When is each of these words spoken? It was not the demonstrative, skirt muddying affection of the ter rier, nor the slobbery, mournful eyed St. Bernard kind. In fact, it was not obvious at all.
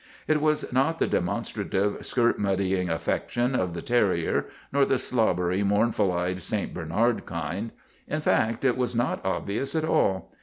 It 0.27 0.41
was 0.41 0.73
not 0.73 0.97
the 0.97 1.05
demonstrative, 1.05 2.03
skirt 2.03 2.39
muddying 2.39 2.89
affection 2.89 3.53
of 3.53 3.75
the 3.75 3.83
ter 3.83 4.09
rier, 4.15 4.45
nor 4.73 4.83
the 4.83 4.97
slobbery, 4.97 5.61
mournful 5.61 6.11
eyed 6.11 6.41
St. 6.41 6.73
Bernard 6.73 7.27
kind. 7.27 7.69
In 8.07 8.21
fact, 8.21 8.65
it 8.65 8.77
was 8.77 8.95
not 8.95 9.23
obvious 9.23 9.75
at 9.75 9.85
all. 9.85 10.31